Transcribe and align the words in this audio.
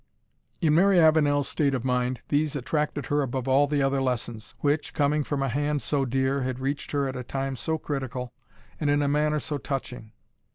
In 0.61 0.73
Mary 0.73 0.99
Avenel's 0.99 1.47
state 1.47 1.75
of 1.75 1.85
mind, 1.85 2.21
these 2.29 2.55
attracted 2.55 3.05
her 3.05 3.21
above 3.21 3.47
all 3.47 3.67
the 3.67 3.83
other 3.83 4.01
lessons, 4.01 4.55
which, 4.57 4.95
coming 4.95 5.23
from 5.23 5.43
a 5.43 5.47
hand 5.47 5.83
so 5.83 6.05
dear, 6.05 6.41
had 6.41 6.59
reached 6.59 6.89
her 6.89 7.07
at 7.07 7.15
a 7.15 7.23
time 7.23 7.55
so 7.55 7.77
critical, 7.77 8.33
and 8.79 8.89
in 8.89 9.03
a 9.03 9.07
manner 9.07 9.39
so 9.39 9.59
touching. 9.59 10.11